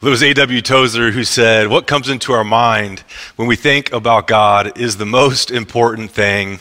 [0.00, 0.62] It was A.W.
[0.62, 3.00] Tozer who said, What comes into our mind
[3.34, 6.60] when we think about God is the most important thing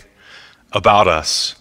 [0.71, 1.55] about us.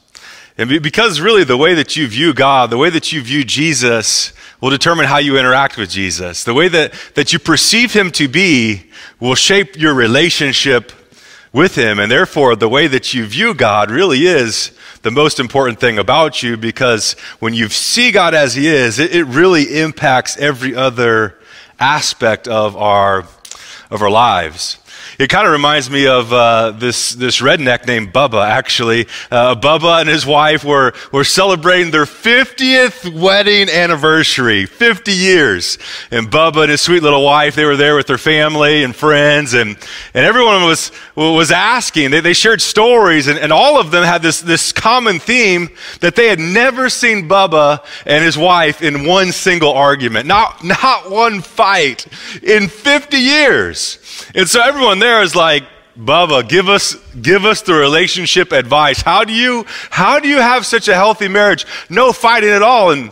[0.56, 4.32] And because really the way that you view God, the way that you view Jesus,
[4.58, 6.44] will determine how you interact with Jesus.
[6.44, 8.90] The way that, that you perceive him to be
[9.20, 10.92] will shape your relationship
[11.52, 11.98] with him.
[11.98, 14.70] And therefore, the way that you view God really is
[15.02, 19.14] the most important thing about you because when you see God as he is, it,
[19.14, 21.36] it really impacts every other
[21.78, 23.26] aspect of our,
[23.90, 24.78] of our lives.
[25.18, 29.06] It kind of reminds me of uh, this, this redneck named Bubba, actually.
[29.30, 35.78] Uh, Bubba and his wife were, were celebrating their 50th wedding anniversary, 50 years.
[36.10, 39.54] And Bubba and his sweet little wife, they were there with their family and friends,
[39.54, 39.70] and,
[40.14, 42.10] and everyone was, was asking.
[42.10, 45.70] They, they shared stories, and, and all of them had this, this common theme
[46.00, 51.10] that they had never seen Bubba and his wife in one single argument, not, not
[51.10, 52.06] one fight
[52.42, 53.98] in 50 years.
[54.34, 55.64] And so everyone there is like,
[55.98, 59.00] Bubba, give us, give us the relationship advice.
[59.00, 61.64] How do you, how do you have such a healthy marriage?
[61.88, 62.90] No fighting at all.
[62.90, 63.10] And,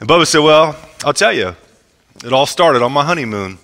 [0.00, 1.56] and Bubba said, well, I'll tell you,
[2.24, 3.58] it all started on my honeymoon.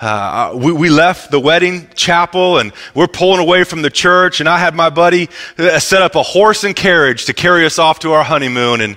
[0.00, 4.48] Uh, we, we, left the wedding chapel and we're pulling away from the church and
[4.48, 7.98] I had my buddy uh, set up a horse and carriage to carry us off
[8.00, 8.96] to our honeymoon and,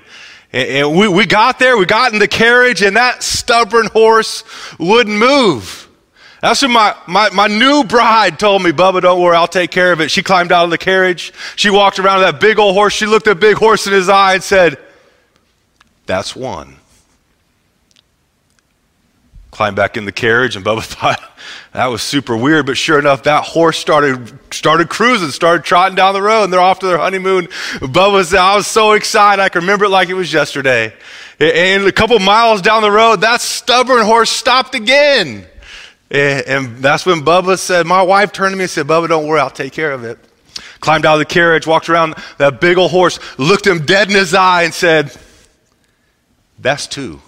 [0.53, 4.44] and we, we got there, we got in the carriage and that stubborn horse
[4.77, 5.81] wouldn't move.
[6.42, 9.94] That's what my, my, my new bride told me, Bubba, don't worry, I'll take care
[9.94, 10.09] of it.
[10.09, 11.31] She climbed out of the carriage.
[11.56, 12.94] She walked around that big old horse.
[12.94, 14.80] She looked at big horse in his eye and said,
[16.08, 16.78] That's one.
[19.52, 21.22] Climbed back in the carriage, and Bubba thought
[21.73, 22.66] that was super weird.
[22.66, 26.59] But sure enough, that horse started started cruising, started trotting down the road, and they're
[26.59, 27.48] off to their honeymoon.
[27.81, 30.92] Bubba said, I was so excited, I can remember it like it was yesterday.
[31.39, 35.45] And a couple miles down the road, that stubborn horse stopped again.
[36.12, 39.40] And that's when Bubba said, My wife turned to me and said, Bubba, don't worry,
[39.40, 40.20] I'll take care of it.
[40.81, 44.16] Climbed out of the carriage, walked around that big old horse, looked him dead in
[44.16, 45.16] his eye, and said,
[46.60, 47.22] That's two.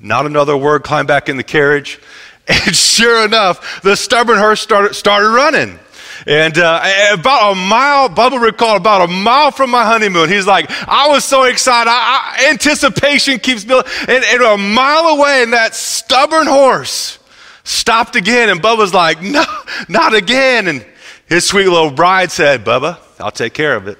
[0.00, 2.00] Not another word, climbed back in the carriage.
[2.48, 5.78] And sure enough, the stubborn horse started, started running.
[6.26, 10.66] And uh, about a mile, Bubba recalled about a mile from my honeymoon, he's like,
[10.88, 11.90] I was so excited.
[11.90, 13.90] I, I, anticipation keeps building.
[14.08, 17.18] And, and a mile away, and that stubborn horse
[17.64, 18.48] stopped again.
[18.48, 19.44] And Bubba's like, no,
[19.88, 20.68] not again.
[20.68, 20.86] And
[21.26, 23.98] his sweet little bride said, Bubba, I'll take care of it.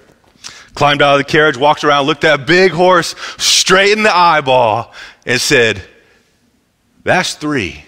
[0.74, 4.94] Climbed out of the carriage, walked around, looked that big horse straight in the eyeball,
[5.26, 5.82] and said,
[7.04, 7.84] That's three.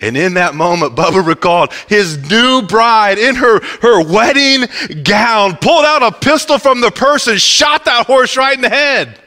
[0.00, 4.68] And in that moment, Bubba recalled his new bride in her, her wedding
[5.02, 8.68] gown, pulled out a pistol from the purse and shot that horse right in the
[8.68, 9.18] head.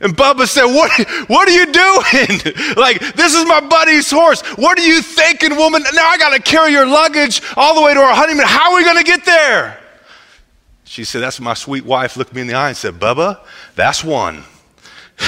[0.00, 0.90] And Bubba said, what,
[1.28, 2.56] what are you doing?
[2.76, 4.42] like, this is my buddy's horse.
[4.58, 5.84] What are you thinking, woman?
[5.94, 8.46] Now I got to carry your luggage all the way to our honeymoon.
[8.46, 9.78] How are we going to get there?
[10.84, 13.38] She said, That's my sweet wife looked me in the eye and said, Bubba,
[13.76, 14.42] that's one.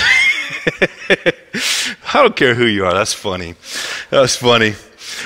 [2.14, 2.94] I don't care who you are.
[2.94, 3.56] That's funny.
[4.08, 4.74] That's funny.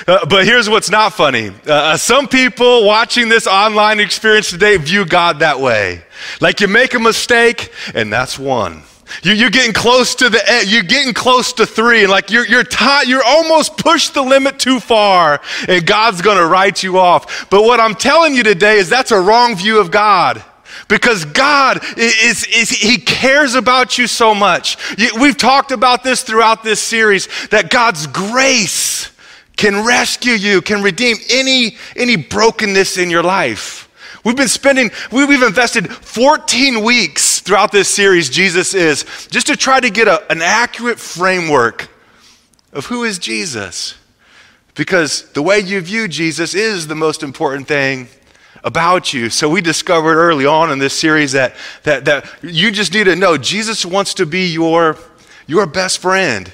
[0.07, 1.49] Uh, but here's what's not funny.
[1.49, 6.03] Uh, uh, some people watching this online experience today view God that way.
[6.41, 8.81] Like you make a mistake, and that's one.
[9.21, 10.71] You, are getting close to the end.
[10.71, 14.57] You're getting close to three, and like you're you're t- you're almost pushed the limit
[14.57, 17.49] too far, and God's going to write you off.
[17.49, 20.43] But what I'm telling you today is that's a wrong view of God.
[20.87, 24.77] Because God is, is, He cares about you so much.
[25.19, 29.11] We've talked about this throughout this series that God's grace
[29.57, 33.89] can rescue you, can redeem any, any brokenness in your life.
[34.23, 39.79] We've been spending, we've invested 14 weeks throughout this series, Jesus is, just to try
[39.79, 41.89] to get a, an accurate framework
[42.73, 43.95] of who is Jesus.
[44.75, 48.07] Because the way you view Jesus is the most important thing
[48.63, 49.29] about you.
[49.29, 53.15] So we discovered early on in this series that, that, that you just need to
[53.15, 54.97] know Jesus wants to be your,
[55.47, 56.51] your best friend.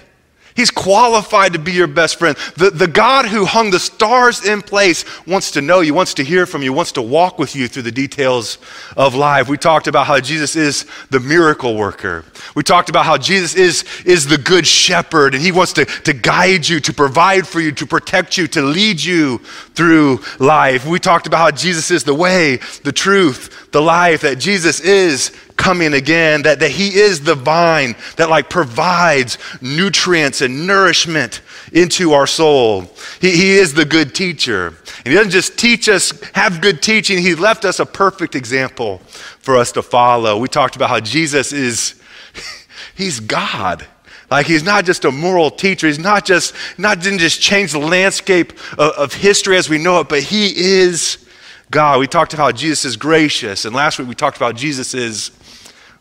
[0.56, 2.38] He's qualified to be your best friend.
[2.56, 6.24] The, the God who hung the stars in place wants to know you, wants to
[6.24, 8.58] hear from you, wants to walk with you through the details
[8.96, 9.50] of life.
[9.50, 12.24] We talked about how Jesus is the miracle worker.
[12.56, 16.14] We talked about how Jesus is, is the good shepherd, and he wants to, to
[16.14, 19.40] guide you, to provide for you, to protect you, to lead you
[19.74, 20.86] through life.
[20.86, 25.36] We talked about how Jesus is the way, the truth, the life, that Jesus is
[25.56, 31.42] coming again, that, that He is the vine that like provides nutrients and nourishment
[31.72, 32.92] into our soul.
[33.22, 34.68] He, he is the good teacher.
[34.68, 39.00] And He doesn't just teach us, have good teaching, He left us a perfect example
[39.40, 40.38] for us to follow.
[40.40, 42.02] We talked about how Jesus is,
[42.96, 43.88] He's God.
[44.32, 45.88] Like he's not just a moral teacher.
[45.88, 50.00] He's not just not didn't just change the landscape of, of history as we know
[50.00, 51.26] it, but he is
[51.72, 52.00] God.
[52.00, 55.32] We talked about how Jesus is gracious, and last week we talked about Jesus is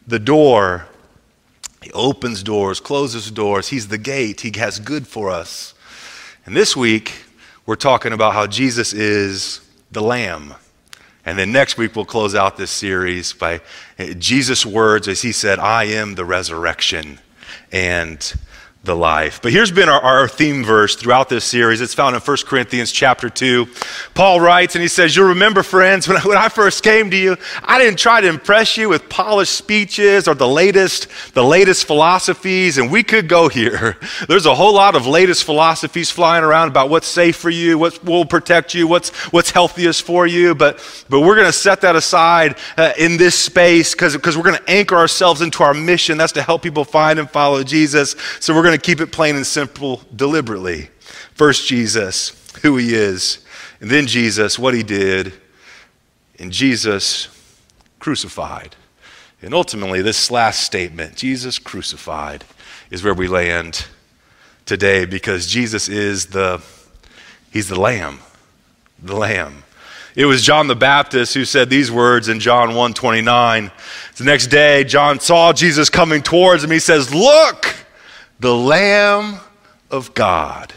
[0.07, 0.87] the door.
[1.83, 3.69] He opens doors, closes doors.
[3.69, 4.41] He's the gate.
[4.41, 5.75] He has good for us.
[6.47, 7.25] And this week
[7.67, 9.61] we're talking about how Jesus is
[9.91, 10.55] the Lamb.
[11.27, 13.63] And then next week, we'll close out this series by
[13.99, 17.19] eh, Jesus' words as he said, I am the resurrection
[17.73, 18.35] and
[18.85, 19.41] the life.
[19.41, 21.81] But here's been our, our, theme verse throughout this series.
[21.81, 23.67] It's found in 1 Corinthians chapter 2.
[24.15, 27.17] Paul writes and he says, You'll remember, friends, when I, when I first came to
[27.17, 31.87] you, I didn't try to impress you with polished speeches or the latest, the latest
[31.87, 33.97] philosophies, and we could go here.
[34.29, 38.05] There's a whole lot of latest philosophies flying around about what's safe for you, what
[38.05, 40.77] will protect you, what's, what's healthiest for you, but,
[41.09, 44.71] but we're going to set that aside uh, in this space because we're going to
[44.71, 46.19] anchor ourselves into our mission.
[46.19, 48.15] That's to help people find and follow Jesus.
[48.41, 50.89] So we're going to keep it plain and simple deliberately.
[51.35, 52.31] First, Jesus,
[52.63, 53.45] who he is,
[53.81, 55.33] and then Jesus, what he did,
[56.41, 57.29] and Jesus
[58.01, 58.75] crucified.
[59.43, 62.45] And ultimately, this last statement, Jesus crucified,
[62.91, 63.87] is where we land
[64.67, 66.61] today because Jesus is the
[67.53, 68.19] he's the lamb.
[69.01, 69.63] The lamb.
[70.17, 73.71] It was John the Baptist who said these words in John 1:29.
[74.17, 76.71] The next day, John saw Jesus coming towards him.
[76.71, 77.84] He says, "Look,
[78.45, 79.41] the Lamb
[79.91, 80.75] of God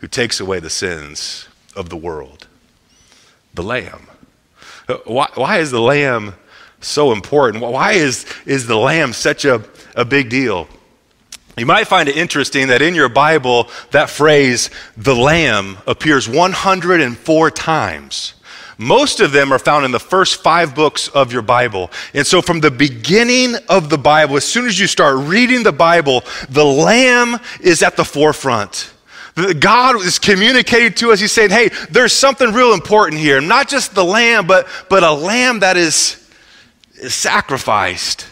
[0.00, 1.46] who takes away the sins
[1.76, 2.48] of the world.
[3.54, 4.08] The Lamb.
[5.04, 6.34] Why, why is the Lamb
[6.80, 7.62] so important?
[7.62, 9.64] Why is, is the Lamb such a,
[9.94, 10.66] a big deal?
[11.56, 17.50] You might find it interesting that in your Bible, that phrase, the Lamb, appears 104
[17.52, 18.34] times.
[18.78, 21.90] Most of them are found in the first five books of your Bible.
[22.12, 25.72] And so, from the beginning of the Bible, as soon as you start reading the
[25.72, 28.92] Bible, the Lamb is at the forefront.
[29.60, 31.20] God is communicating to us.
[31.20, 33.40] He's saying, hey, there's something real important here.
[33.40, 36.26] Not just the lamb, but, but a lamb that is,
[36.94, 38.26] is sacrificed.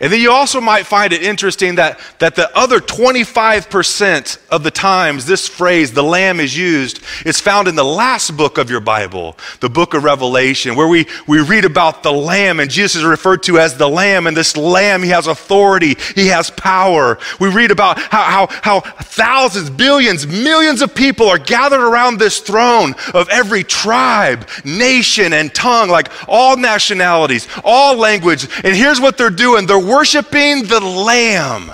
[0.00, 4.70] And then you also might find it interesting that, that the other 25% of the
[4.70, 8.80] times this phrase, the lamb, is used, is found in the last book of your
[8.80, 13.04] Bible, the book of Revelation, where we, we read about the lamb, and Jesus is
[13.04, 17.18] referred to as the lamb, and this lamb, he has authority, he has power.
[17.38, 22.38] We read about how, how, how thousands, billions, millions of people are gathered around this
[22.38, 28.48] throne of every tribe, nation, and tongue, like all nationalities, all language.
[28.64, 31.72] And here's what they're doing they're worshiping the Lamb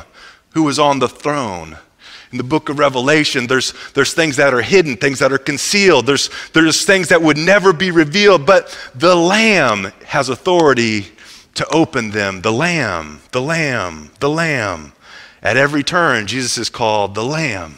[0.54, 1.76] who was on the throne.
[2.32, 6.06] In the book of Revelation, there's, there's things that are hidden, things that are concealed,
[6.06, 11.08] there's, there's things that would never be revealed, but the Lamb has authority
[11.54, 12.40] to open them.
[12.40, 14.92] The Lamb, the Lamb, the Lamb.
[15.42, 17.76] At every turn, Jesus is called the Lamb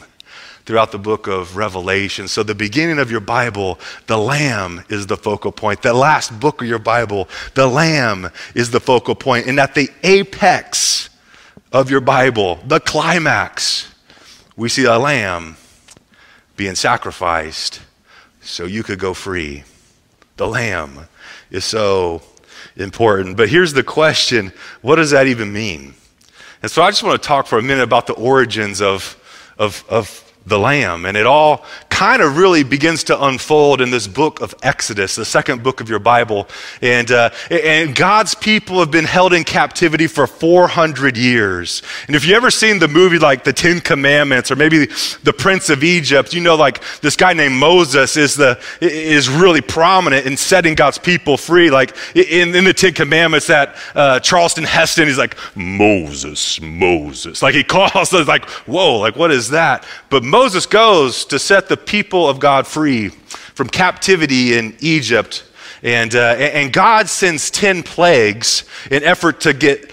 [0.69, 2.27] throughout the book of Revelation.
[2.27, 5.81] So, the beginning of your Bible, the Lamb is the focal point.
[5.81, 9.47] The last book of your Bible, the Lamb is the focal point.
[9.47, 11.09] And at the apex
[11.71, 13.91] of your Bible, the climax,
[14.55, 15.57] we see a lamb
[16.55, 17.81] being sacrificed
[18.39, 19.63] so you could go free.
[20.37, 21.07] The lamb
[21.49, 22.21] is so
[22.77, 23.37] important.
[23.37, 25.95] But here's the question what does that even mean?
[26.61, 29.17] And so I just want to talk for a minute about the origins of,
[29.57, 31.05] of, of the Lamb.
[31.05, 35.25] And it all kind of really begins to unfold in this book of Exodus, the
[35.25, 36.47] second book of your Bible.
[36.81, 41.81] And, uh, and God's people have been held in captivity for 400 years.
[42.07, 44.85] And if you ever seen the movie like The Ten Commandments or maybe
[45.23, 49.61] The Prince of Egypt, you know, like this guy named Moses is, the, is really
[49.61, 51.69] prominent in setting God's people free.
[51.69, 57.41] Like in, in the Ten Commandments, that uh, Charlton Heston, he's like, Moses, Moses.
[57.43, 59.85] Like he calls us, like, whoa, like what is that?
[60.09, 65.43] But Moses Moses goes to set the people of God free from captivity in Egypt.
[65.83, 69.91] And, uh, and God sends 10 plagues in effort to get,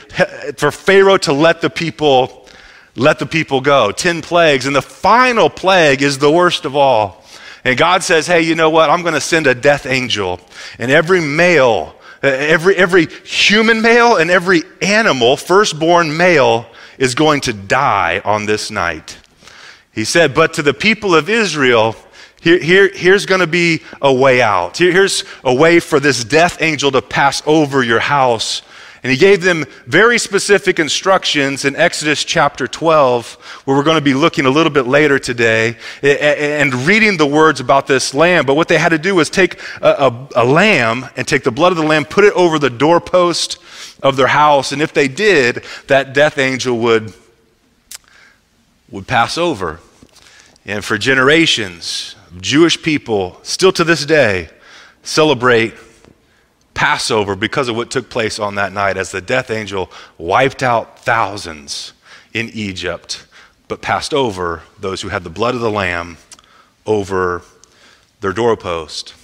[0.57, 2.47] for Pharaoh to let the people,
[2.95, 3.91] let the people go.
[3.91, 4.67] 10 plagues.
[4.67, 7.25] And the final plague is the worst of all.
[7.65, 8.89] And God says, hey, you know what?
[8.89, 10.39] I'm going to send a death angel.
[10.79, 16.67] And every male, every, every human male and every animal, firstborn male,
[16.99, 19.19] is going to die on this night.
[19.97, 21.97] He said, But to the people of Israel,
[22.43, 24.77] here, here, here's going to be a way out.
[24.77, 28.61] Here, here's a way for this death angel to pass over your house.
[29.03, 34.03] And he gave them very specific instructions in Exodus chapter 12, where we're going to
[34.03, 38.45] be looking a little bit later today and reading the words about this lamb.
[38.45, 41.51] But what they had to do was take a, a, a lamb and take the
[41.51, 43.59] blood of the lamb, put it over the doorpost
[44.03, 44.73] of their house.
[44.73, 47.15] And if they did, that death angel would
[48.91, 49.81] would pass over.
[50.67, 54.51] And for generations, Jewish people, still to this day,
[55.05, 55.75] celebrate
[56.75, 60.99] Passover because of what took place on that night as the death angel wiped out
[60.99, 61.93] thousands
[62.35, 63.25] in Egypt,
[63.69, 66.19] but passed over those who had the blood of the Lamb
[66.85, 67.43] over
[68.21, 69.15] their doorpost.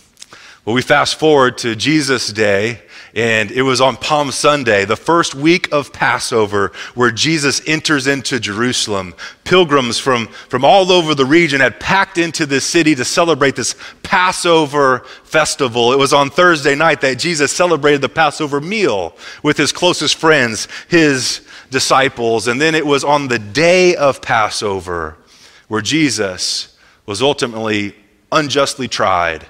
[0.64, 2.82] Well, we fast forward to Jesus' day,
[3.14, 8.40] and it was on Palm Sunday, the first week of Passover, where Jesus enters into
[8.40, 9.14] Jerusalem.
[9.44, 13.74] Pilgrims from, from all over the region had packed into this city to celebrate this
[14.02, 15.92] Passover festival.
[15.92, 20.66] It was on Thursday night that Jesus celebrated the Passover meal with his closest friends,
[20.88, 22.48] his disciples.
[22.48, 25.18] And then it was on the day of Passover
[25.68, 27.94] where Jesus was ultimately
[28.30, 29.46] unjustly tried,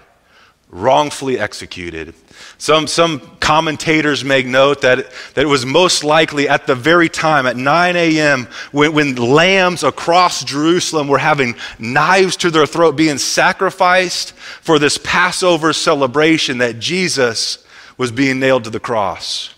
[0.69, 2.15] wrongfully executed
[2.63, 7.45] some, some commentators make note that, that it was most likely at the very time,
[7.45, 13.19] at 9 a.m., when, when lambs across Jerusalem were having knives to their throat, being
[13.19, 17.67] sacrificed for this Passover celebration, that Jesus
[17.99, 19.53] was being nailed to the cross.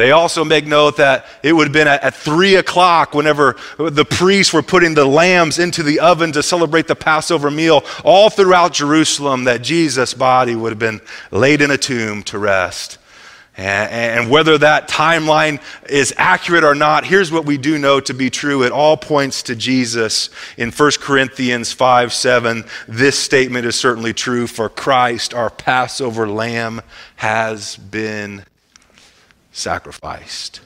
[0.00, 4.06] They also make note that it would have been at, at, 3 o'clock whenever the
[4.06, 8.72] priests were putting the lambs into the oven to celebrate the Passover meal all throughout
[8.72, 12.96] Jerusalem that Jesus' body would have been laid in a tomb to rest.
[13.58, 13.90] And,
[14.20, 18.30] and whether that timeline is accurate or not, here's what we do know to be
[18.30, 18.62] true.
[18.62, 20.30] It all points to Jesus.
[20.56, 26.80] In 1 Corinthians 5 7, this statement is certainly true for Christ, our Passover lamb,
[27.16, 28.46] has been
[29.60, 30.60] sacrificed.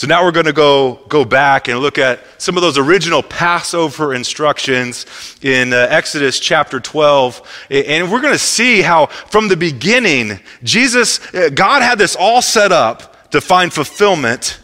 [0.00, 3.22] So now we're going to go, go back and look at some of those original
[3.22, 5.04] Passover instructions
[5.42, 7.66] in uh, Exodus chapter 12.
[7.70, 12.40] And we're going to see how from the beginning, Jesus, uh, God had this all
[12.40, 14.60] set up to find fulfillment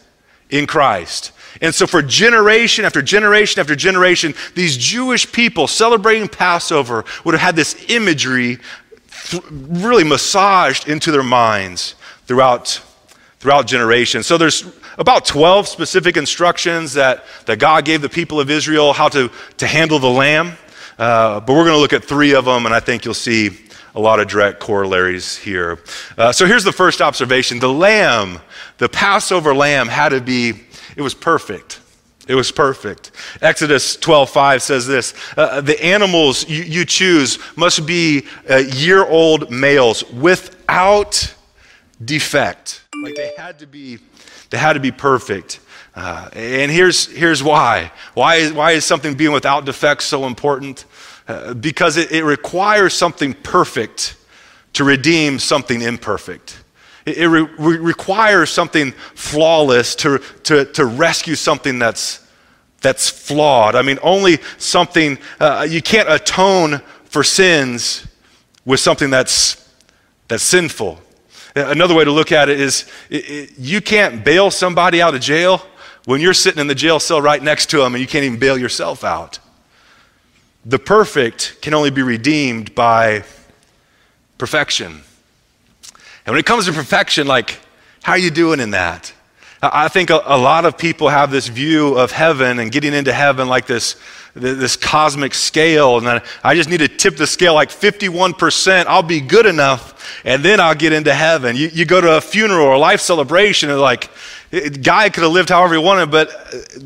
[0.49, 1.33] in Christ.
[1.61, 7.43] And so, for generation after generation after generation, these Jewish people celebrating Passover would have
[7.43, 8.59] had this imagery
[9.51, 11.95] really massaged into their minds
[12.27, 12.81] throughout
[13.47, 14.27] throughout generations.
[14.27, 14.65] So there's
[14.99, 19.67] about 12 specific instructions that, that God gave the people of Israel how to, to
[19.69, 20.55] handle the lamb.
[20.99, 23.51] Uh, but we're going to look at three of them, and I think you'll see
[23.95, 25.79] a lot of direct corollaries here.
[26.19, 28.41] Uh, so here's the first observation the lamb,
[28.79, 30.65] the Passover lamb, had to be,
[30.97, 31.79] it was perfect.
[32.27, 33.13] It was perfect.
[33.41, 40.03] Exodus 12:5 says this: uh, "The animals you, you, choose must be uh, year-old males
[40.11, 41.36] without
[42.05, 43.99] defect." Like they had to be,
[44.51, 45.61] they had to be perfect.
[45.95, 47.91] Uh, and here's, here's why.
[48.15, 50.85] Why is, why is something being without defects so important?
[51.27, 54.17] Uh, because it, it, requires something perfect
[54.75, 56.63] to redeem something imperfect.
[57.07, 57.49] It, it re-
[57.79, 62.25] requires something flawless to, to, to rescue something that's,
[62.83, 63.75] that's flawed.
[63.75, 68.07] I mean, only something, uh, you can't atone for sins
[68.67, 69.73] with something that's,
[70.29, 71.01] that's sinful.
[71.57, 75.15] Uh, another way to look at it is it, it, you can't bail somebody out
[75.15, 75.63] of jail
[76.05, 78.39] when you're sitting in the jail cell right next to them and you can't even
[78.39, 79.39] bail yourself out.
[80.67, 83.25] The perfect can only be redeemed by
[84.37, 85.01] perfection.
[86.27, 87.59] And when it comes to perfection, like,
[88.03, 89.15] how are you doing in that?
[89.63, 93.13] I think a, a lot of people have this view of heaven and getting into
[93.13, 93.97] heaven like this
[94.37, 98.85] this cosmic scale, and I just need to tip the scale like 51%.
[98.87, 101.57] I'll be good enough, and then I'll get into heaven.
[101.57, 104.11] You, you go to a funeral or a life celebration, and like,
[104.83, 106.81] guy could have lived however he wanted, but uh,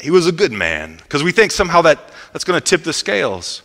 [0.00, 0.96] he was a good man.
[0.96, 1.98] Because we think somehow that
[2.32, 3.62] that's going to tip the scales.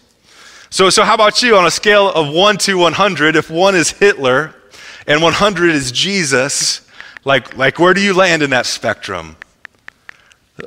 [0.69, 3.35] So, so how about you on a scale of 1 to 100?
[3.35, 4.55] If 1 is Hitler
[5.05, 6.81] and 100 is Jesus,
[7.25, 9.37] like, like where do you land in that spectrum?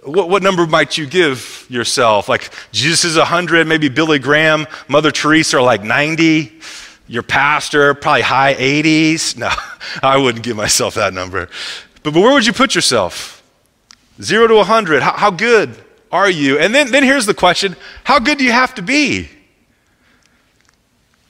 [0.04, 2.28] What, what, number might you give yourself?
[2.28, 6.52] Like Jesus is 100, maybe Billy Graham, Mother Teresa are like 90,
[7.06, 9.36] your pastor, probably high 80s.
[9.38, 9.50] No,
[10.02, 11.48] I wouldn't give myself that number.
[12.02, 13.42] But, but where would you put yourself?
[14.20, 15.02] Zero to 100.
[15.02, 15.76] How, how good
[16.10, 16.58] are you?
[16.58, 19.28] And then, then here's the question how good do you have to be?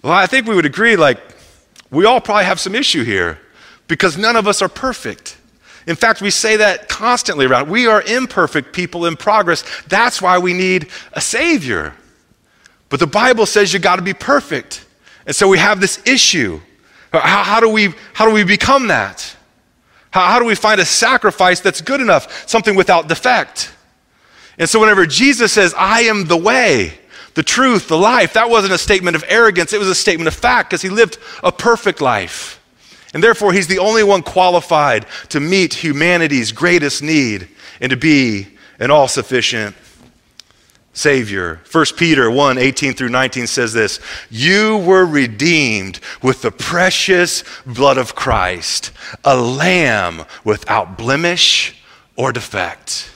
[0.03, 1.21] Well, I think we would agree, like,
[1.91, 3.39] we all probably have some issue here
[3.89, 5.37] because none of us are perfect.
[5.87, 7.71] In fact, we say that constantly around.
[7.71, 9.65] We are imperfect people in progress.
[9.87, 11.95] That's why we need a Savior.
[12.89, 14.85] But the Bible says you got to be perfect.
[15.27, 16.61] And so we have this issue.
[17.13, 19.37] How, how, do, we, how do we become that?
[20.11, 23.73] How, how do we find a sacrifice that's good enough, something without defect?
[24.59, 26.99] And so whenever Jesus says, I am the way,
[27.35, 30.35] the truth, the life, that wasn't a statement of arrogance, it was a statement of
[30.35, 32.61] fact because he lived a perfect life.
[33.15, 37.49] And therefore, he's the only one qualified to meet humanity's greatest need
[37.81, 38.49] and to be
[38.79, 39.75] an all sufficient
[40.93, 41.61] Savior.
[41.71, 47.99] 1 Peter 1 18 through 19 says this You were redeemed with the precious blood
[47.99, 51.77] of Christ, a lamb without blemish
[52.17, 53.11] or defect.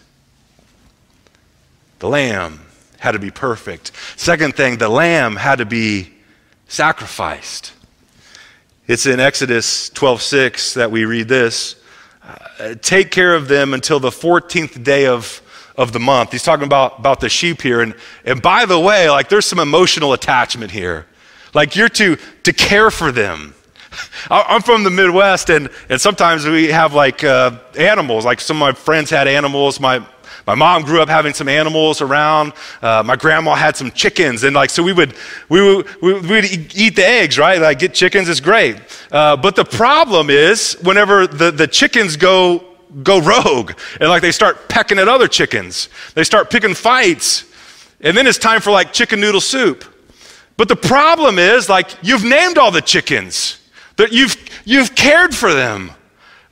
[2.01, 2.61] The lamb
[2.99, 3.93] had to be perfect.
[4.17, 6.13] Second thing, the lamb had to be
[6.69, 7.73] sacrificed.
[8.91, 11.77] It's in Exodus 12:6 that we read this.
[12.25, 15.41] Uh, take care of them until the 14th day of
[15.77, 16.33] of the month.
[16.33, 17.83] He's talking about, about the sheep here.
[17.83, 17.95] And,
[18.25, 21.07] and by the way, like there's some emotional attachment here.
[21.55, 23.55] Like you're to, to care for them.
[24.31, 28.25] I'm from the Midwest, and, and sometimes we have like uh, animals.
[28.25, 29.79] Like some of my friends had animals.
[29.79, 30.05] My,
[30.47, 32.53] my mom grew up having some animals around.
[32.83, 35.15] Uh, my grandma had some chickens, and like so we would
[35.49, 36.45] we would, we would
[36.77, 37.61] eat the eggs, right?
[37.61, 38.77] Like get chickens is great.
[39.11, 42.65] Uh, but the problem is whenever the, the chickens go
[43.03, 45.89] go rogue and like they start pecking at other chickens.
[46.15, 47.45] They start picking fights.
[48.01, 49.85] And then it's time for like chicken noodle soup.
[50.57, 53.59] But the problem is like you've named all the chickens.
[53.97, 55.91] That you've you've cared for them.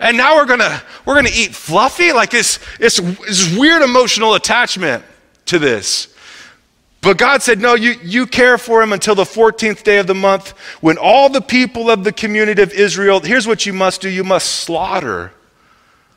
[0.01, 2.13] And now we're gonna we're gonna eat fluffy?
[2.13, 5.03] Like it's it's, it's weird emotional attachment
[5.47, 6.15] to this.
[7.01, 10.15] But God said, No, you, you care for him until the 14th day of the
[10.15, 10.51] month
[10.83, 14.23] when all the people of the community of Israel, here's what you must do you
[14.23, 15.33] must slaughter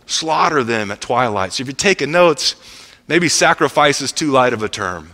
[0.07, 1.53] slaughter them at twilight.
[1.53, 2.55] So if you're taking notes,
[3.07, 5.12] maybe sacrifice is too light of a term.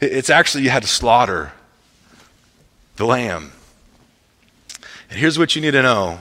[0.00, 1.52] It's actually you had to slaughter
[2.96, 3.52] the lamb.
[5.10, 6.20] And here's what you need to know.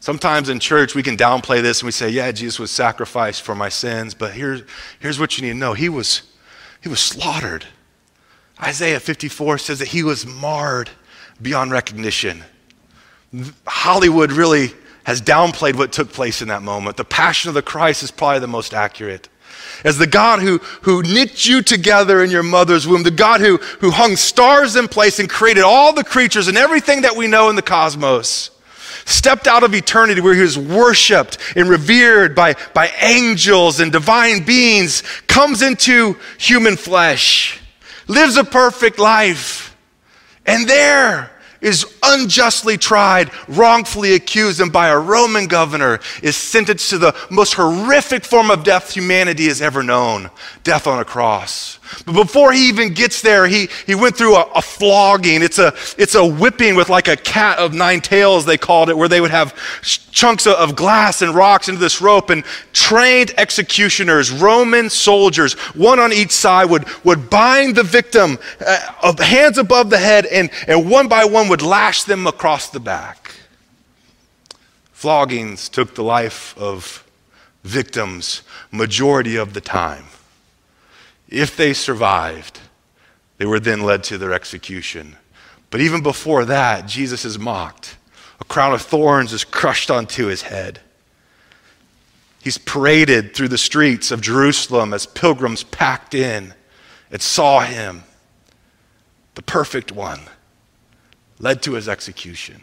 [0.00, 3.54] Sometimes in church we can downplay this and we say, yeah, Jesus was sacrificed for
[3.54, 4.62] my sins, but here's,
[5.00, 5.74] here's what you need to know.
[5.74, 6.22] He was,
[6.82, 7.66] he was slaughtered.
[8.62, 10.90] Isaiah 54 says that he was marred
[11.40, 12.44] beyond recognition.
[13.66, 14.72] Hollywood really
[15.04, 16.96] has downplayed what took place in that moment.
[16.96, 19.28] The passion of the Christ is probably the most accurate.
[19.84, 23.56] As the God who, who knit you together in your mother's womb, the God who,
[23.80, 27.48] who hung stars in place and created all the creatures and everything that we know
[27.48, 28.50] in the cosmos,
[29.08, 34.44] stepped out of eternity where he was worshiped and revered by, by angels and divine
[34.44, 37.60] beings, comes into human flesh,
[38.06, 39.76] lives a perfect life,
[40.46, 46.98] and there, is unjustly tried, wrongfully accused, and by a Roman governor is sentenced to
[46.98, 50.30] the most horrific form of death humanity has ever known
[50.62, 51.78] death on a cross.
[52.04, 55.42] But before he even gets there, he, he went through a, a, flogging.
[55.42, 58.96] It's a, it's a whipping with like a cat of nine tails, they called it,
[58.96, 62.30] where they would have chunks of, of glass and rocks into this rope.
[62.30, 69.22] And trained executioners, Roman soldiers, one on each side, would, would bind the victim, uh,
[69.22, 73.34] hands above the head, and, and one by one would lash them across the back.
[74.92, 77.04] Floggings took the life of
[77.62, 80.04] victims majority of the time.
[81.28, 82.60] If they survived,
[83.36, 85.16] they were then led to their execution.
[85.70, 87.96] But even before that, Jesus is mocked.
[88.40, 90.80] A crown of thorns is crushed onto his head.
[92.42, 96.54] He's paraded through the streets of Jerusalem as pilgrims packed in
[97.10, 98.04] and saw him,
[99.34, 100.20] the perfect one,
[101.38, 102.62] led to his execution.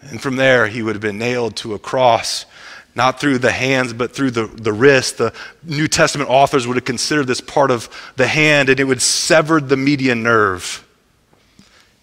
[0.00, 2.46] And from there, he would have been nailed to a cross
[2.94, 5.18] not through the hands, but through the, the wrist.
[5.18, 9.02] The New Testament authors would have considered this part of the hand, and it would
[9.02, 10.86] sever the median nerve.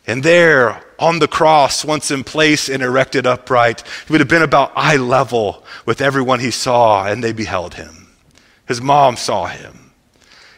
[0.08, 4.42] And there, on the cross, once in place and erected upright, he would have been
[4.42, 8.08] about eye level with everyone he saw, and they beheld him.
[8.68, 9.92] His mom saw him.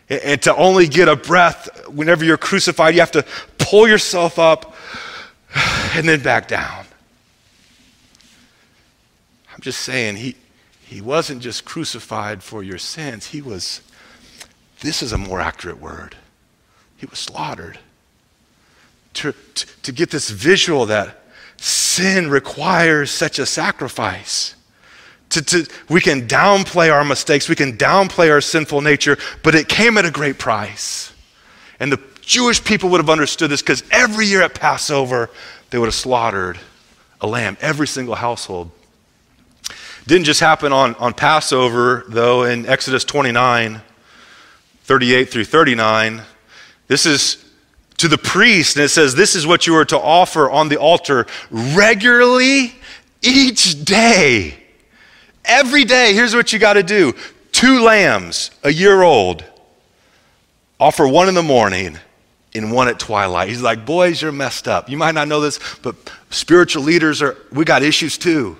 [0.09, 3.25] And to only get a breath whenever you're crucified, you have to
[3.57, 4.75] pull yourself up
[5.95, 6.85] and then back down.
[9.62, 10.36] I'm just saying, he,
[10.88, 13.82] he wasn't just crucified for your sins, he was,
[14.80, 16.15] this is a more accurate word,
[16.97, 17.78] he was slaughtered.
[19.13, 21.21] To, to, to get this visual that
[21.58, 24.56] sin requires such a sacrifice.
[25.30, 29.69] To, to, we can downplay our mistakes, we can downplay our sinful nature, but it
[29.69, 31.13] came at a great price.
[31.80, 35.30] And the Jewish people would have understood this because every year at Passover,
[35.69, 36.58] they would have slaughtered
[37.19, 38.71] a lamb, every single household.
[40.07, 43.81] Didn't just happen on, on Passover, though, in Exodus 29,
[44.83, 46.21] 38 through 39.
[46.87, 47.45] This is
[47.97, 50.77] to the priest, and it says, This is what you are to offer on the
[50.77, 52.73] altar regularly
[53.21, 54.57] each day.
[55.45, 57.13] Every day, here's what you got to do
[57.51, 59.45] two lambs, a year old.
[60.79, 61.99] Offer one in the morning
[62.55, 63.49] and one at twilight.
[63.49, 64.89] He's like, Boys, you're messed up.
[64.89, 65.95] You might not know this, but
[66.31, 68.57] spiritual leaders are, we got issues too.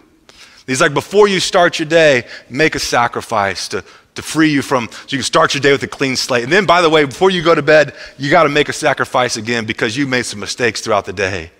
[0.71, 3.84] He's like, before you start your day, make a sacrifice to,
[4.15, 6.43] to free you from, so you can start your day with a clean slate.
[6.43, 8.73] And then, by the way, before you go to bed, you got to make a
[8.73, 11.51] sacrifice again because you made some mistakes throughout the day.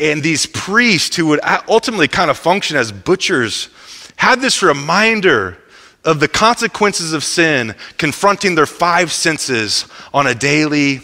[0.00, 3.68] And these priests who would ultimately kind of function as butchers
[4.16, 5.58] had this reminder
[6.04, 11.00] of the consequences of sin confronting their five senses on a daily,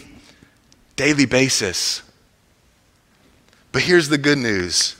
[0.95, 2.03] daily basis.
[3.71, 4.97] But here's the good news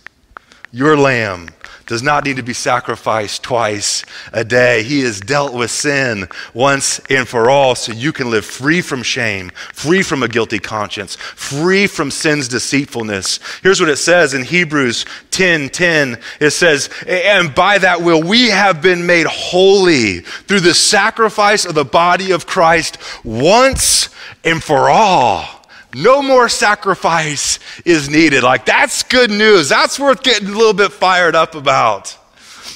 [0.72, 1.50] your lamb
[1.86, 4.84] does not need to be sacrificed twice a day.
[4.84, 9.04] He has dealt with sin once and for all so you can live free from
[9.04, 13.40] shame, free from a guilty conscience, free from sin's deceitfulness.
[13.62, 16.20] Here's what it says in Hebrews 10 10.
[16.40, 21.76] It says, And by that will we have been made holy through the sacrifice of
[21.76, 24.10] the body of Christ once
[24.44, 25.53] and for all.
[25.96, 28.44] No more sacrifice is needed.
[28.44, 29.70] Like, that's good news.
[29.70, 32.18] That's worth getting a little bit fired up about.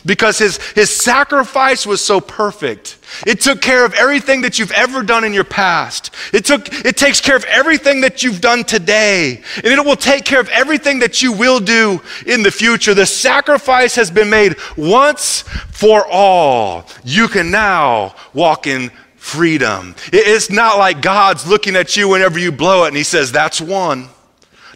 [0.06, 2.97] Because his, his sacrifice was so perfect.
[3.25, 6.13] It took care of everything that you've ever done in your past.
[6.34, 9.43] It, took, it takes care of everything that you've done today.
[9.56, 12.93] And it will take care of everything that you will do in the future.
[12.93, 16.88] The sacrifice has been made once for all.
[17.03, 18.91] You can now walk in
[19.27, 19.93] freedom.
[20.13, 23.59] It's not like God's looking at you whenever you blow it and he says, That's
[23.59, 24.07] one.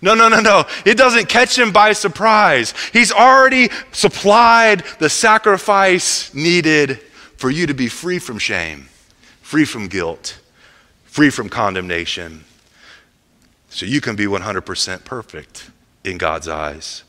[0.02, 0.66] No, no, no, no.
[0.86, 2.74] It doesn't catch him by surprise.
[2.92, 7.00] He's already supplied the sacrifice needed
[7.38, 8.90] for you to be free from shame,
[9.42, 10.40] free from guilt,
[11.06, 12.44] free from condemnation,
[13.70, 15.70] so you can be 100% perfect
[16.04, 17.04] in God's eyes.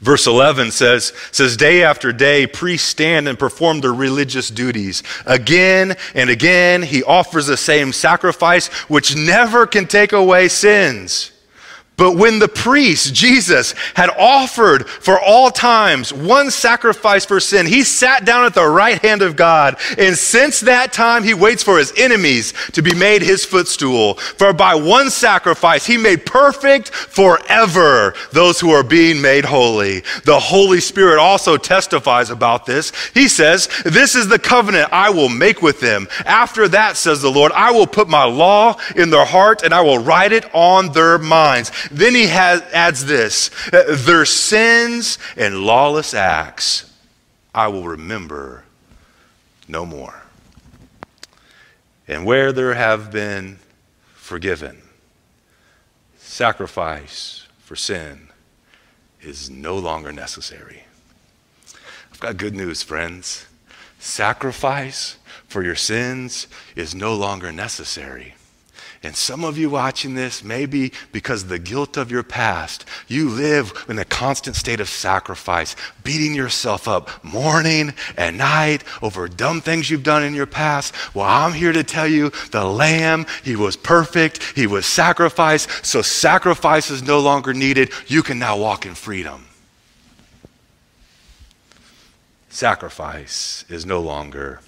[0.00, 5.02] Verse 11 says, says, Day after day, priests stand and perform their religious duties.
[5.24, 11.32] Again and again, he offers the same sacrifice, which never can take away sins.
[11.96, 17.84] But when the priest, Jesus, had offered for all times one sacrifice for sin, he
[17.84, 19.78] sat down at the right hand of God.
[19.96, 24.14] And since that time, he waits for his enemies to be made his footstool.
[24.14, 30.00] For by one sacrifice, he made perfect forever those who are being made holy.
[30.24, 32.92] The Holy Spirit also testifies about this.
[33.14, 36.08] He says, This is the covenant I will make with them.
[36.26, 39.80] After that, says the Lord, I will put my law in their heart and I
[39.80, 41.72] will write it on their minds.
[41.90, 46.92] Then he has, adds this uh, their sins and lawless acts
[47.56, 48.64] I will remember
[49.66, 50.22] no more.
[52.06, 53.58] And where there have been
[54.14, 54.82] forgiven,
[56.18, 58.28] sacrifice for sin
[59.22, 60.84] is no longer necessary.
[62.12, 63.46] I've got good news, friends.
[63.98, 65.16] Sacrifice
[65.48, 66.46] for your sins
[66.76, 68.35] is no longer necessary.
[69.02, 73.28] And some of you watching this, maybe because of the guilt of your past, you
[73.28, 79.60] live in a constant state of sacrifice, beating yourself up morning and night over dumb
[79.60, 80.94] things you've done in your past.
[81.14, 86.02] Well, I'm here to tell you the Lamb, He was perfect, He was sacrificed, so
[86.02, 87.90] sacrifice is no longer needed.
[88.06, 89.46] You can now walk in freedom.
[92.48, 94.60] Sacrifice is no longer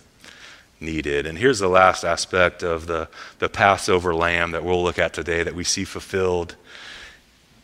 [0.81, 1.27] needed.
[1.27, 5.43] And here's the last aspect of the, the Passover lamb that we'll look at today
[5.43, 6.57] that we see fulfilled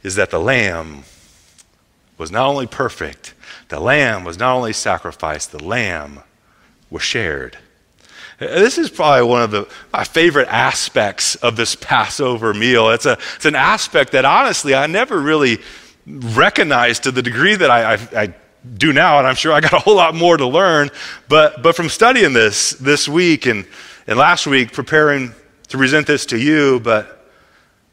[0.02, 1.04] is that the lamb
[2.18, 3.34] was not only perfect,
[3.68, 6.20] the lamb was not only sacrificed, the lamb
[6.90, 7.58] was shared.
[8.40, 12.90] Uh, this is probably one of the, my favorite aspects of this Passover meal.
[12.90, 15.58] It's, a, it's an aspect that honestly I never really
[16.06, 18.34] recognized to the degree that I, I, I
[18.76, 20.90] do now, and I'm sure I got a whole lot more to learn.
[21.28, 23.66] But, but from studying this this week and,
[24.06, 25.32] and last week, preparing
[25.68, 27.28] to present this to you, but,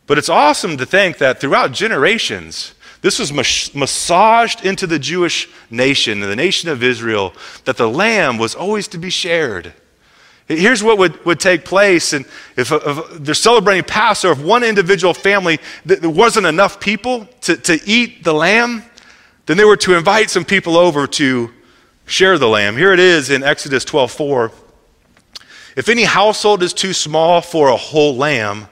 [0.07, 5.49] but it's awesome to think that throughout generations, this was mas- massaged into the Jewish
[5.69, 7.33] nation, the nation of Israel,
[7.65, 9.73] that the lamb was always to be shared.
[10.47, 12.13] Here's what would, would take place.
[12.13, 12.25] And
[12.57, 17.79] if, if they're celebrating Passover, if one individual family, there wasn't enough people to, to
[17.85, 18.83] eat the lamb,
[19.51, 21.51] then they were to invite some people over to
[22.05, 22.77] share the lamb.
[22.77, 24.49] Here it is in Exodus 12:4.
[25.75, 28.69] If any household is too small for a whole lamb,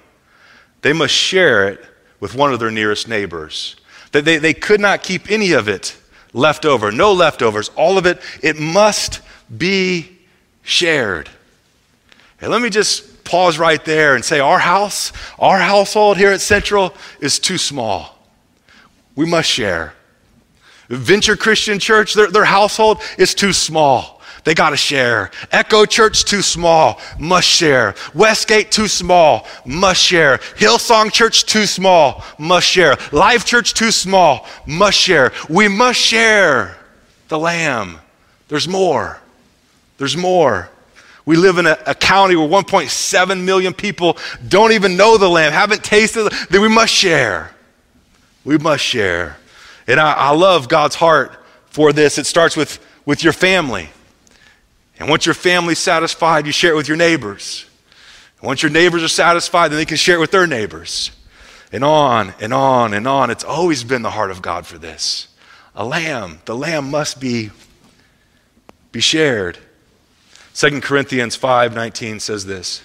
[0.82, 1.84] they must share it
[2.22, 3.76] with one of their nearest neighbors.
[4.14, 5.98] That they, they could not keep any of it
[6.32, 7.68] left over, no leftovers.
[7.76, 9.20] All of it, it must
[9.58, 10.18] be
[10.64, 11.30] shared.
[12.40, 16.40] And let me just pause right there and say our house, our household here at
[16.40, 18.18] Central is too small.
[19.18, 19.94] We must share.
[20.90, 24.20] Venture Christian Church, their, their household is too small.
[24.44, 25.32] They got to share.
[25.52, 27.94] Echo Church, too small, must share.
[28.14, 30.38] Westgate, too small, must share.
[30.58, 32.98] Hillsong Church, too small, must share.
[33.12, 35.32] Life Church, too small, must share.
[35.50, 36.78] We must share
[37.28, 38.00] the Lamb.
[38.48, 39.22] There's more.
[39.98, 40.70] There's more.
[41.26, 45.52] We live in a, a, county where 1.7 million people don't even know the Lamb,
[45.52, 47.52] haven't tasted it, we must share.
[48.44, 49.38] We must share.
[49.90, 52.20] And I, I love God's heart for this.
[52.20, 53.90] It starts with, with your family.
[55.00, 57.66] And once your family's satisfied, you share it with your neighbors.
[58.40, 61.10] And once your neighbors are satisfied, then they can share it with their neighbors.
[61.72, 63.32] And on and on and on.
[63.32, 65.28] It's always been the heart of God for this.
[65.76, 67.50] A lamb, the lamb must be,
[68.92, 69.58] be shared.
[70.54, 72.84] 2 Corinthians 5:19 says this.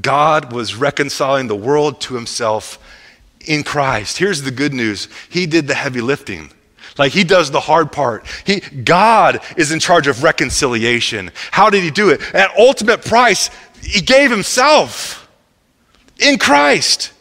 [0.00, 2.78] God was reconciling the world to himself
[3.46, 4.18] in Christ.
[4.18, 5.08] Here's the good news.
[5.30, 6.50] He did the heavy lifting.
[6.98, 8.26] Like he does the hard part.
[8.44, 11.30] He, God is in charge of reconciliation.
[11.50, 12.20] How did he do it?
[12.34, 13.50] At ultimate price,
[13.82, 15.28] he gave himself
[16.18, 17.12] in Christ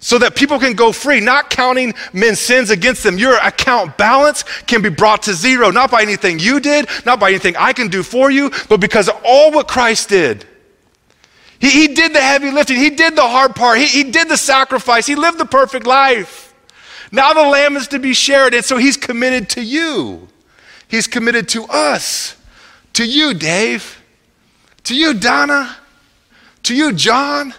[0.00, 3.16] so that people can go free, not counting men's sins against them.
[3.16, 7.30] Your account balance can be brought to zero, not by anything you did, not by
[7.30, 10.44] anything I can do for you, but because of all what Christ did.
[11.62, 14.36] He, he did the heavy lifting, He did the hard part, he, he did the
[14.36, 16.52] sacrifice, He lived the perfect life.
[17.12, 20.28] Now the lamb is to be shared, and so He's committed to you.
[20.88, 22.36] He's committed to us,
[22.94, 24.02] to you, Dave,
[24.84, 25.76] to you, Donna,
[26.64, 27.54] to you, John,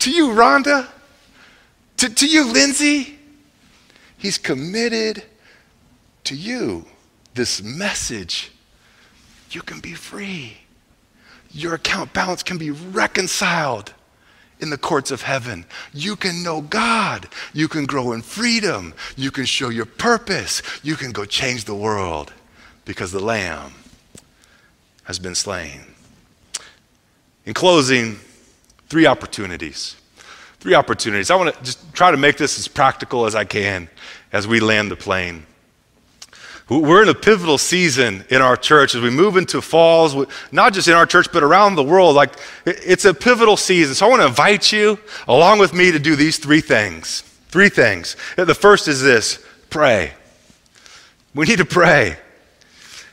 [0.00, 0.88] to you, Rhonda.
[1.96, 3.18] To, to you, Lindsay,
[4.18, 5.22] he's committed
[6.24, 6.84] to you.
[7.34, 8.50] This message,
[9.50, 10.61] you can be free.
[11.52, 13.92] Your account balance can be reconciled
[14.60, 15.66] in the courts of heaven.
[15.92, 17.28] You can know God.
[17.52, 18.94] You can grow in freedom.
[19.16, 20.62] You can show your purpose.
[20.82, 22.32] You can go change the world
[22.84, 23.72] because the Lamb
[25.04, 25.80] has been slain.
[27.44, 28.18] In closing,
[28.88, 29.96] three opportunities
[30.62, 31.28] three opportunities.
[31.28, 33.88] I want to just try to make this as practical as I can
[34.32, 35.44] as we land the plane.
[36.68, 40.88] We're in a pivotal season in our church as we move into falls, not just
[40.88, 42.14] in our church, but around the world.
[42.14, 43.94] Like, it's a pivotal season.
[43.94, 44.98] So I want to invite you,
[45.28, 47.22] along with me, to do these three things.
[47.48, 48.16] Three things.
[48.36, 50.12] The first is this pray.
[51.34, 52.16] We need to pray.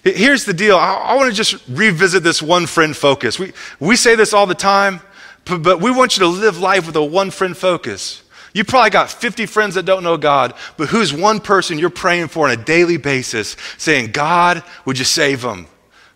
[0.04, 0.78] Here's the deal.
[0.78, 3.38] I, want to just revisit this one friend focus.
[3.38, 5.02] We, we say this all the time,
[5.46, 8.24] but we want you to live life with a one friend focus.
[8.54, 12.30] You probably got 50 friends that don't know God, but who's one person you're praying
[12.30, 15.68] for on a daily basis, saying, God, would you save them?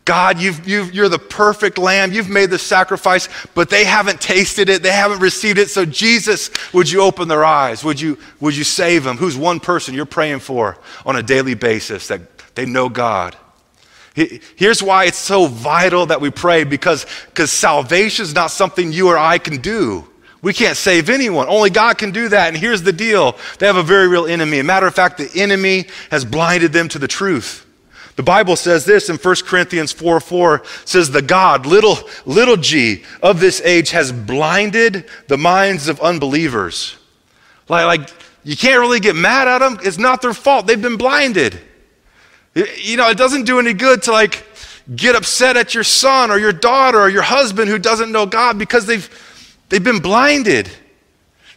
[0.06, 2.12] God, you've, you've, you're the perfect lamb.
[2.12, 4.84] You've made the sacrifice, but they haven't tasted it.
[4.84, 5.70] They haven't received it.
[5.70, 7.86] So, Jesus, would you open their eyes?
[7.86, 9.16] Would you, would you save them?
[9.16, 12.22] Who's one person you're praying for on a daily basis that
[12.56, 13.38] they know God?
[14.14, 19.08] Here's why it's so vital that we pray because because salvation is not something you
[19.08, 20.08] or I can do.
[20.44, 21.48] We can't save anyone.
[21.48, 22.50] Only God can do that.
[22.50, 24.60] And here's the deal they have a very real enemy.
[24.60, 27.66] A matter of fact, the enemy has blinded them to the truth.
[28.18, 33.04] The Bible says this in 1 Corinthians 4 4 says, The God, little, little g,
[33.24, 36.98] of this age has blinded the minds of unbelievers.
[37.70, 38.10] Like, like,
[38.44, 39.80] you can't really get mad at them.
[39.82, 40.68] It's not their fault.
[40.68, 41.60] They've been blinded.
[42.54, 44.46] You know, it doesn't do any good to like
[44.94, 48.60] get upset at your son or your daughter or your husband who doesn't know God
[48.60, 49.10] because they've,
[49.70, 50.70] they've been blinded.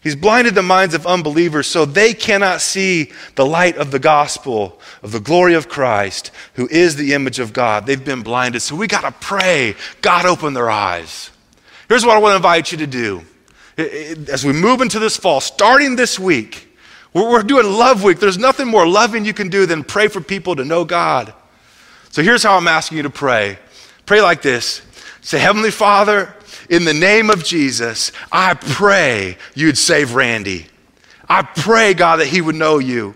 [0.02, 4.80] He's blinded the minds of unbelievers so they cannot see the light of the gospel,
[5.02, 7.86] of the glory of Christ, who is the image of God.
[7.86, 8.62] They've been blinded.
[8.62, 9.74] So we got to pray.
[10.02, 11.32] God, open their eyes.
[11.88, 13.22] Here's what I want to invite you to do.
[14.30, 16.66] As we move into this fall, starting this week,
[17.12, 18.20] we're, doing Love Week.
[18.20, 21.32] There's nothing more loving you can do than pray for people to know God.
[22.10, 23.58] So here's how I'm asking you to pray
[24.04, 24.82] pray like this
[25.20, 26.35] Say, Heavenly Father,
[26.68, 30.66] in the name of Jesus, I pray you'd save Randy.
[31.28, 33.14] I pray, God, that he would know you.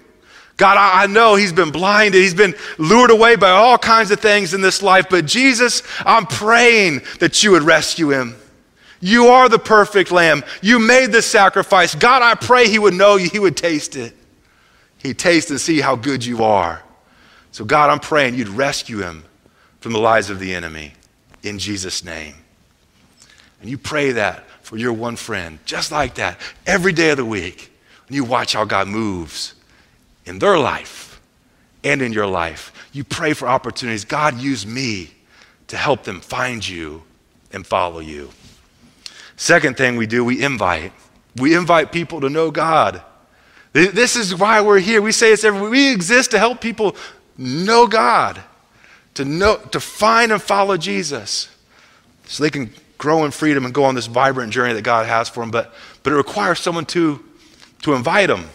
[0.57, 2.20] God, I, know he's been blinded.
[2.20, 5.07] He's been lured away by all kinds of things in this life.
[5.09, 8.37] But Jesus, I'm praying that you would rescue him.
[9.00, 10.44] You are the perfect lamb.
[10.61, 11.94] You made the sacrifice.
[11.94, 14.14] God, I pray he would know you, he would taste it.
[14.98, 16.83] He'd taste and see how good you are.
[17.53, 19.24] So, God, I'm praying you'd rescue him
[19.81, 20.92] from the lies of the enemy
[21.42, 22.35] in Jesus' name.
[23.61, 27.25] And you pray that for your one friend, just like that, every day of the
[27.25, 27.73] week.
[28.07, 29.55] And you watch how God moves
[30.25, 31.20] in their life
[31.85, 32.73] and in your life.
[32.92, 34.05] You pray for opportunities.
[34.05, 35.11] God, use me
[35.68, 37.03] to help them find you
[37.53, 38.31] and follow you.
[39.37, 40.92] Second thing we do, we invite.
[41.37, 43.03] We invite people to know God.
[43.73, 45.01] This is why we're here.
[45.01, 46.96] We say it's every we exist to help people
[47.38, 48.40] know God,
[49.14, 51.49] to know to find and follow Jesus.
[52.27, 55.28] So they can grow in freedom and go on this vibrant journey that God has
[55.28, 55.50] for them.
[55.50, 57.24] But, but it requires someone to,
[57.82, 58.48] to invite them.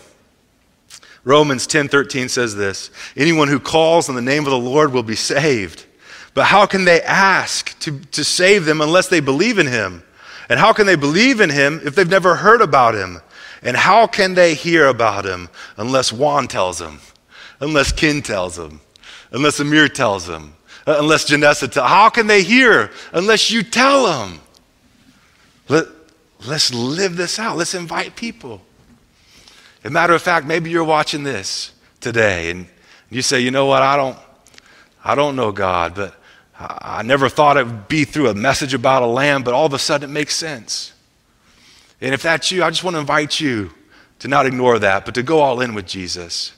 [1.23, 5.15] Romans 10:13 says this, anyone who calls on the name of the Lord will be
[5.15, 5.85] saved.
[6.35, 10.03] But how can they ask to, to save them unless they believe in him?
[10.47, 13.21] And how can they believe in him if they've never heard about him?
[13.63, 16.99] And how can they hear about him unless Juan tells them,
[17.59, 18.81] unless Ken tells them,
[19.31, 20.55] unless Amir tells them,
[20.85, 24.39] uh, unless Janessa tells How can they hear unless you tell them?
[25.67, 25.87] Let,
[26.45, 27.57] let's live this out.
[27.57, 28.61] Let's invite people.
[29.83, 31.71] As a matter of fact, maybe you're watching this
[32.01, 32.67] today and
[33.09, 34.17] you say, you know what, I don't,
[35.03, 36.15] I don't know God, but
[36.57, 39.73] I never thought it would be through a message about a lamb, but all of
[39.73, 40.93] a sudden it makes sense.
[42.01, 43.71] And if that's you, I just want to invite you
[44.19, 46.53] to not ignore that, but to go all in with Jesus.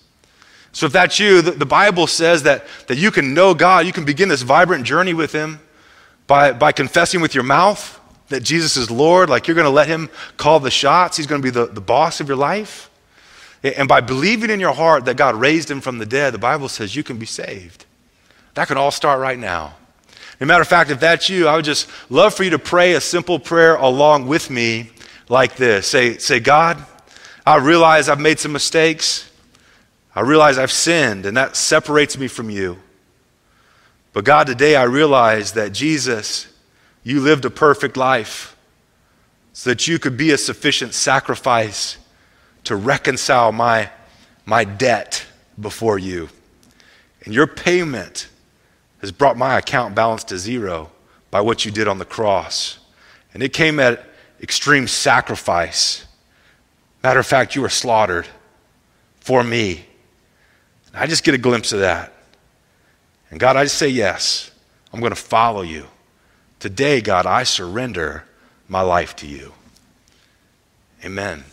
[0.77, 3.91] So if that's you, the, the, Bible says that, that you can know God, you
[3.91, 5.59] can begin this vibrant journey with Him
[6.27, 9.87] by, by confessing with your mouth that Jesus is Lord, like you're going to let
[9.87, 12.91] Him call the shots, He's going to be the, the boss of your life.
[13.63, 16.69] And by believing in your heart that God raised Him from the dead, the Bible
[16.69, 17.87] says you can be saved.
[18.53, 19.73] That can all start right now.
[20.09, 22.59] As a matter of fact, if that's you, I would just love for you to
[22.59, 24.91] pray a simple prayer along with me
[25.27, 25.87] like this.
[25.87, 26.85] Say, say God,
[27.47, 29.26] I realize I've made some mistakes.
[30.17, 32.79] I realize I've sinned, and that separates me from you.
[34.13, 36.47] But God, today I realize that Jesus,
[37.03, 38.57] you lived a perfect life
[39.53, 41.99] so that you could be a sufficient sacrifice
[42.63, 43.91] to reconcile my,
[44.43, 45.23] my debt
[45.61, 46.29] before you.
[47.23, 48.27] And your payment
[49.01, 50.89] has brought my account balance to zero
[51.29, 52.79] by what you did on the cross.
[53.35, 54.03] And it came at
[54.41, 56.07] extreme sacrifice.
[57.03, 58.25] Matter of fact, you were slaughtered
[59.19, 59.83] for me.
[60.97, 62.13] I just get a glimpse of that.
[63.29, 64.51] And God, I just say yes.
[64.93, 65.87] I'm going to follow you.
[66.59, 68.25] Today, God, I surrender
[68.67, 69.53] my life to you.
[71.03, 71.43] Amen.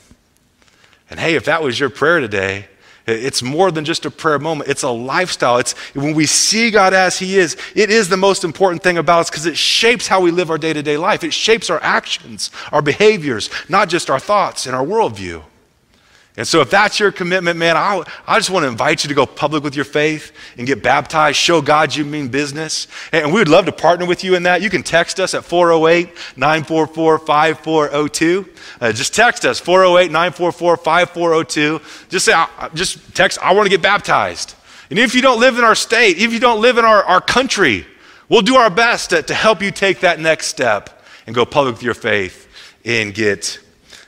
[1.11, 2.67] And hey, if that was your prayer today,
[3.07, 4.71] it's more than just a prayer moment.
[4.71, 5.59] It's a lifestyle.
[5.59, 9.21] It's when we see God as He is, it is the most important thing about
[9.21, 11.23] us because it shapes how we live our day to day life.
[11.23, 15.43] It shapes our actions, our behaviors, not just our thoughts and our worldview.
[16.37, 19.15] And so, if that's your commitment, man, I, I just want to invite you to
[19.15, 22.89] go public with your faith and get baptized, show God you mean business.
[23.13, 24.61] And we would love to partner with you in that.
[24.61, 28.51] You can text us at 408 944 5402.
[28.81, 31.81] Uh, just text us 408 944 5402.
[32.09, 32.45] Just say,
[32.75, 34.57] just text, I want to get baptized.
[34.91, 37.21] And if you don't live in our state, if you don't live in our, our
[37.21, 37.87] country,
[38.29, 41.77] we'll do our best to, to help you take that next step and go public
[41.77, 42.49] with your faith
[42.85, 43.61] and get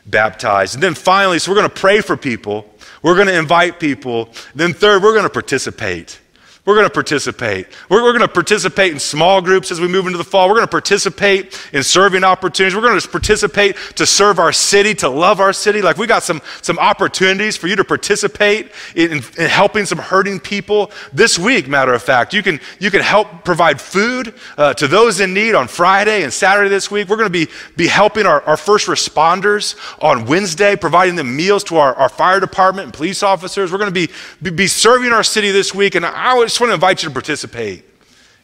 [0.06, 0.74] baptized.
[0.74, 4.30] And then finally, so we're going to pray for people, we're going to invite people.
[4.54, 6.20] Then, third, we're going to participate.
[6.66, 7.68] We're going to participate.
[7.88, 10.48] We're, we're, going to participate in small groups as we move into the fall.
[10.48, 12.74] We're going to participate in serving opportunities.
[12.74, 15.80] We're going to participate to serve our city, to love our city.
[15.80, 20.40] Like we got some, some opportunities for you to participate in, in helping some hurting
[20.40, 22.34] people this week, matter of fact.
[22.34, 26.32] You can, you can help provide food uh, to those in need on Friday and
[26.32, 27.08] Saturday this week.
[27.08, 31.62] We're going to be, be helping our, our first responders on Wednesday, providing them meals
[31.64, 33.70] to our, our fire department and police officers.
[33.70, 35.94] We're going to be, be, be serving our city this week.
[35.94, 37.84] And I was just want to invite you to participate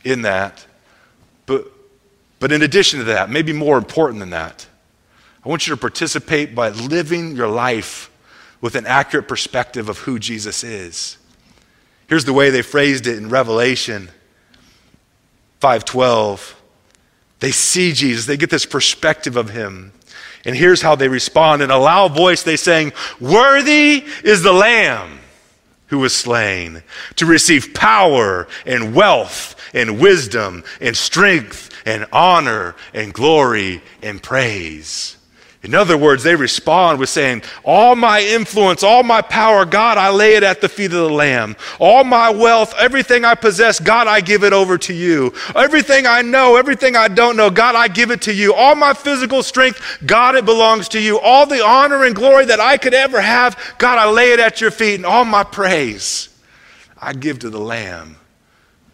[0.05, 0.67] in that.
[1.47, 1.67] But,
[2.41, 4.67] but in addition to that, maybe more important than that,
[5.43, 8.11] I want you to participate by living your life
[8.61, 11.17] with an accurate perspective of who Jesus is.
[12.07, 14.11] Here's the way they phrased it in Revelation
[15.63, 16.55] 5:12.
[17.41, 19.91] They see Jesus, they get this perspective of him.
[20.45, 21.63] And here's how they respond.
[21.63, 25.21] In a loud voice, they sang, Worthy is the Lamb
[25.93, 26.83] who was slain,
[27.17, 35.19] to receive power and wealth and wisdom and strength and honor and glory and praise.
[35.63, 40.11] In other words, they respond with saying, All my influence, all my power, God, I
[40.11, 41.55] lay it at the feet of the Lamb.
[41.79, 45.33] All my wealth, everything I possess, God, I give it over to you.
[45.55, 48.53] Everything I know, everything I don't know, God, I give it to you.
[48.53, 51.21] All my physical strength, God, it belongs to you.
[51.21, 54.61] All the honor and glory that I could ever have, God, I lay it at
[54.61, 54.97] your feet.
[54.97, 56.29] And all my praise,
[57.01, 58.17] I give to the Lamb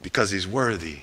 [0.03, 0.99] because he's worthy.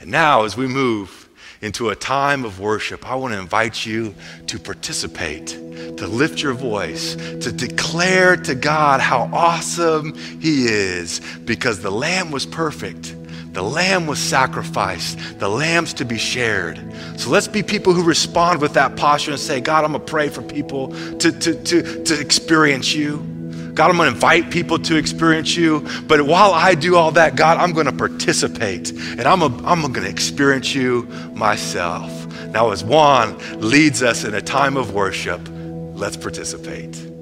[0.00, 1.25] And now, as we move,
[1.66, 4.14] into a time of worship, I want to invite you
[4.46, 11.82] to participate, to lift your voice, to declare to God how awesome He is because
[11.82, 13.14] the Lamb was perfect.
[13.52, 15.38] The lamb was sacrificed.
[15.38, 16.78] The lamb's to be shared.
[17.16, 20.28] So let's be people who respond with that posture and say, God, I'm to pray
[20.28, 23.35] for people to, to, to, to experience you.
[23.76, 25.86] God, I'm going to invite people to experience you.
[26.06, 29.82] But while I do all that, God, I'm going to participate and I'm, a, I'm
[29.82, 31.02] going to experience you
[31.34, 32.10] myself.
[32.46, 37.15] Now, as Juan leads us in a time of worship, let's participate.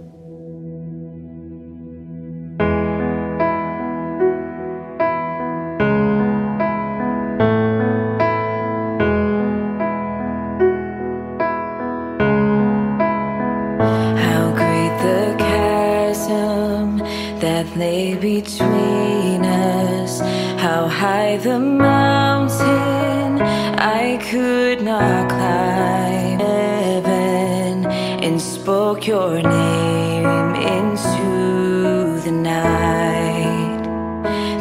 [25.01, 26.38] Not climb.
[26.38, 27.86] Heaven
[28.26, 33.82] and spoke your name into the night.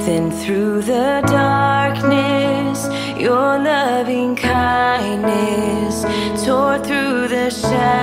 [0.06, 2.80] Then through the darkness,
[3.28, 5.96] your loving kindness
[6.44, 8.03] tore through the shadows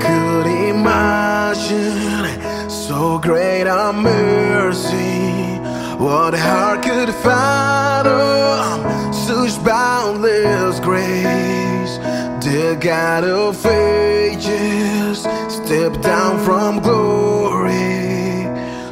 [0.00, 2.26] could imagine
[2.70, 5.58] so great a mercy?
[5.98, 8.82] What heart could fathom
[9.12, 11.98] such boundless grace?
[12.44, 18.48] The God of ages step down from glory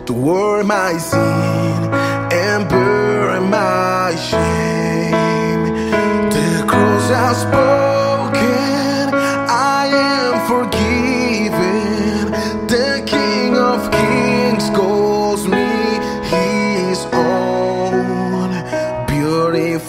[0.07, 1.92] to wear my sin
[2.32, 5.64] and bear my shame.
[6.30, 7.91] The cross has spoken,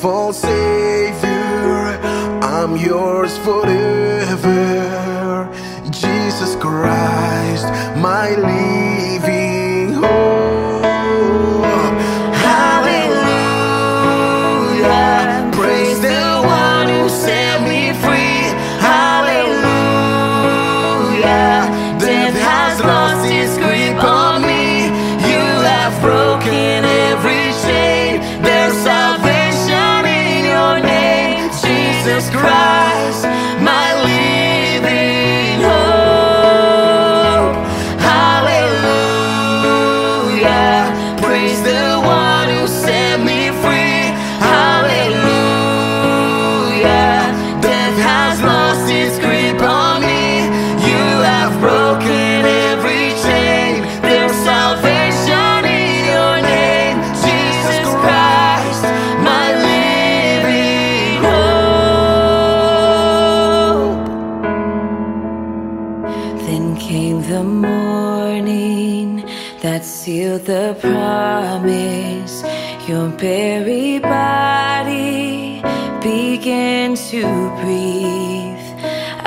[0.04, 1.30] Beautiful Savior,
[2.44, 3.83] I'm yours for forever.
[77.14, 77.30] To
[77.62, 78.70] breathe.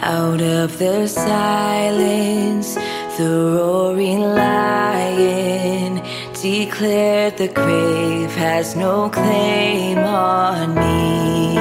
[0.02, 2.74] Out of the silence,
[3.16, 11.54] the roaring lion declared the grave has no claim on me.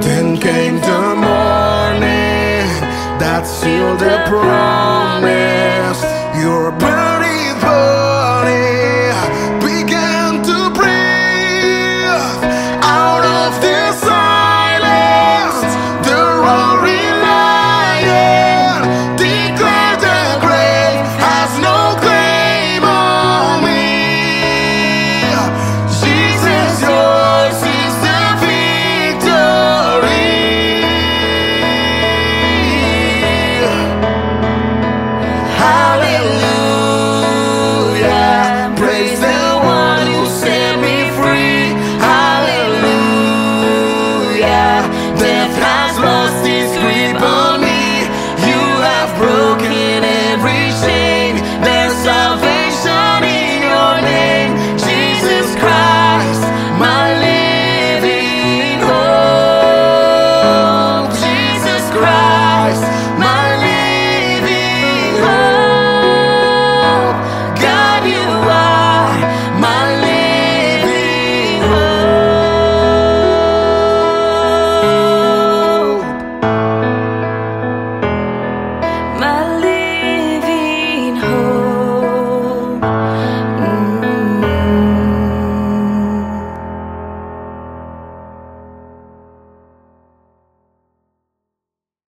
[0.00, 2.68] Then came the morning
[3.20, 4.81] that sealed the promise.